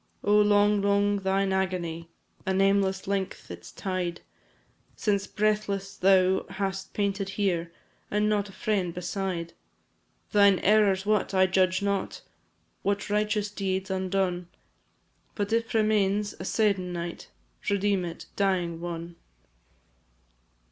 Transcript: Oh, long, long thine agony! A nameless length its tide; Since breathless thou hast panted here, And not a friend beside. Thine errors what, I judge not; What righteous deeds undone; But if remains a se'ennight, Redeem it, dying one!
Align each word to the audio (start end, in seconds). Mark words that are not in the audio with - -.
Oh, 0.23 0.39
long, 0.41 0.81
long 0.81 1.17
thine 1.19 1.53
agony! 1.53 2.09
A 2.47 2.55
nameless 2.55 3.05
length 3.05 3.51
its 3.51 3.71
tide; 3.71 4.21
Since 4.95 5.27
breathless 5.27 5.95
thou 5.95 6.47
hast 6.49 6.95
panted 6.95 7.29
here, 7.37 7.71
And 8.09 8.27
not 8.27 8.49
a 8.49 8.51
friend 8.51 8.95
beside. 8.95 9.53
Thine 10.31 10.57
errors 10.63 11.05
what, 11.05 11.35
I 11.35 11.45
judge 11.45 11.83
not; 11.83 12.23
What 12.81 13.11
righteous 13.11 13.51
deeds 13.51 13.91
undone; 13.91 14.47
But 15.35 15.53
if 15.53 15.71
remains 15.75 16.33
a 16.39 16.45
se'ennight, 16.45 17.27
Redeem 17.69 18.03
it, 18.03 18.25
dying 18.35 18.79
one! 18.81 19.17